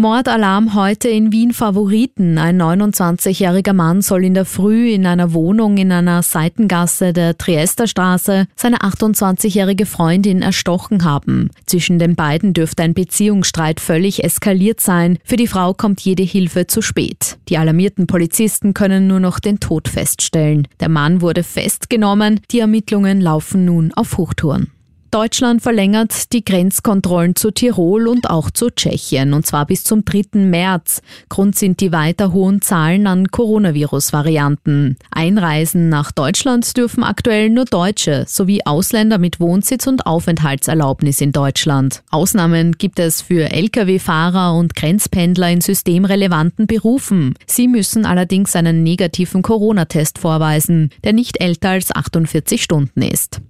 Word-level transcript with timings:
Mordalarm 0.00 0.74
heute 0.74 1.08
in 1.08 1.30
Wien 1.30 1.52
Favoriten. 1.52 2.38
Ein 2.38 2.60
29-jähriger 2.60 3.74
Mann 3.74 4.00
soll 4.00 4.24
in 4.24 4.32
der 4.32 4.46
Früh 4.46 4.90
in 4.90 5.04
einer 5.04 5.34
Wohnung 5.34 5.76
in 5.76 5.92
einer 5.92 6.22
Seitengasse 6.22 7.12
der 7.12 7.36
Triesterstraße 7.36 8.46
seine 8.56 8.78
28-jährige 8.78 9.84
Freundin 9.84 10.40
erstochen 10.40 11.04
haben. 11.04 11.50
Zwischen 11.66 11.98
den 11.98 12.16
beiden 12.16 12.54
dürfte 12.54 12.82
ein 12.82 12.94
Beziehungsstreit 12.94 13.78
völlig 13.78 14.24
eskaliert 14.24 14.80
sein. 14.80 15.18
Für 15.22 15.36
die 15.36 15.46
Frau 15.46 15.74
kommt 15.74 16.00
jede 16.00 16.22
Hilfe 16.22 16.66
zu 16.66 16.80
spät. 16.80 17.36
Die 17.50 17.58
alarmierten 17.58 18.06
Polizisten 18.06 18.72
können 18.72 19.06
nur 19.06 19.20
noch 19.20 19.38
den 19.38 19.60
Tod 19.60 19.86
feststellen. 19.86 20.66
Der 20.80 20.88
Mann 20.88 21.20
wurde 21.20 21.42
festgenommen. 21.42 22.40
Die 22.52 22.60
Ermittlungen 22.60 23.20
laufen 23.20 23.66
nun 23.66 23.92
auf 23.92 24.16
Hochtouren. 24.16 24.70
Deutschland 25.10 25.60
verlängert 25.60 26.32
die 26.32 26.44
Grenzkontrollen 26.44 27.34
zu 27.34 27.50
Tirol 27.50 28.06
und 28.06 28.30
auch 28.30 28.48
zu 28.48 28.70
Tschechien, 28.70 29.32
und 29.32 29.44
zwar 29.44 29.66
bis 29.66 29.82
zum 29.82 30.04
3. 30.04 30.38
März. 30.38 31.02
Grund 31.28 31.56
sind 31.56 31.80
die 31.80 31.90
weiter 31.90 32.32
hohen 32.32 32.62
Zahlen 32.62 33.08
an 33.08 33.26
Coronavirus-Varianten. 33.26 34.96
Einreisen 35.10 35.88
nach 35.88 36.12
Deutschland 36.12 36.76
dürfen 36.76 37.02
aktuell 37.02 37.50
nur 37.50 37.64
Deutsche 37.64 38.24
sowie 38.28 38.60
Ausländer 38.64 39.18
mit 39.18 39.40
Wohnsitz 39.40 39.88
und 39.88 40.06
Aufenthaltserlaubnis 40.06 41.20
in 41.20 41.32
Deutschland. 41.32 42.04
Ausnahmen 42.12 42.78
gibt 42.78 43.00
es 43.00 43.20
für 43.20 43.50
Lkw-Fahrer 43.50 44.54
und 44.54 44.76
Grenzpendler 44.76 45.50
in 45.50 45.60
systemrelevanten 45.60 46.68
Berufen. 46.68 47.34
Sie 47.46 47.66
müssen 47.66 48.06
allerdings 48.06 48.54
einen 48.54 48.84
negativen 48.84 49.42
Corona-Test 49.42 50.20
vorweisen, 50.20 50.90
der 51.02 51.14
nicht 51.14 51.40
älter 51.40 51.70
als 51.70 51.90
48 51.90 52.62
Stunden 52.62 53.02
ist. 53.02 53.40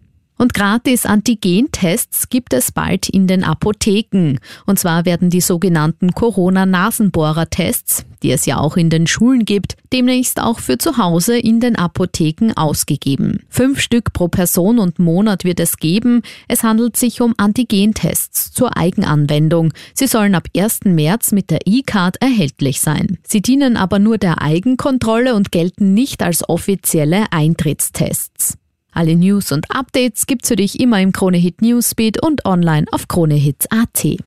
Und 0.41 0.55
gratis 0.55 1.05
Antigentests 1.05 2.31
gibt 2.31 2.55
es 2.55 2.73
bald 2.73 3.11
in 3.11 3.27
den 3.27 3.45
Apotheken. 3.45 4.39
Und 4.65 4.79
zwar 4.79 5.05
werden 5.05 5.29
die 5.29 5.43
sogenannten 5.43 6.13
Corona-Nasenbohrer-Tests, 6.13 8.07
die 8.23 8.31
es 8.31 8.47
ja 8.47 8.57
auch 8.57 8.79
in 8.79 8.89
den 8.89 9.07
Schulen 9.07 9.45
gibt, 9.45 9.77
demnächst 9.93 10.41
auch 10.41 10.59
für 10.59 10.79
zu 10.79 10.97
Hause 10.97 11.37
in 11.37 11.61
den 11.61 11.77
Apotheken 11.77 12.55
ausgegeben. 12.57 13.41
Fünf 13.51 13.81
Stück 13.81 14.15
pro 14.15 14.29
Person 14.29 14.79
und 14.79 14.99
Monat 14.99 15.45
wird 15.45 15.61
es 15.61 15.77
geben. 15.77 16.23
Es 16.49 16.63
handelt 16.63 16.97
sich 16.97 17.21
um 17.21 17.35
Antigentests 17.37 18.51
zur 18.51 18.79
Eigenanwendung. 18.79 19.75
Sie 19.93 20.07
sollen 20.07 20.35
ab 20.35 20.49
1. 20.57 20.87
März 20.87 21.33
mit 21.33 21.51
der 21.51 21.67
E-Card 21.67 22.17
erhältlich 22.23 22.81
sein. 22.81 23.19
Sie 23.25 23.43
dienen 23.43 23.77
aber 23.77 23.99
nur 23.99 24.17
der 24.17 24.41
Eigenkontrolle 24.41 25.35
und 25.35 25.53
gelten 25.53 25.93
nicht 25.93 26.23
als 26.23 26.49
offizielle 26.49 27.31
Eintrittstests. 27.31 28.57
Alle 28.93 29.17
News 29.17 29.53
und 29.53 29.71
Updates 29.71 30.27
gibt's 30.27 30.49
für 30.49 30.57
dich 30.57 30.81
immer 30.81 31.01
im 31.01 31.13
Kronehit 31.13 31.63
Newsbeat 31.63 32.23
und 32.23 32.45
online 32.45 32.87
auf 32.91 33.09
kronehit.at. 33.09 34.19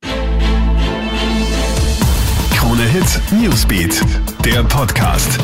Kronehit 2.52 3.22
Newsbeat, 3.32 4.02
der 4.46 4.64
Podcast. 4.64 5.40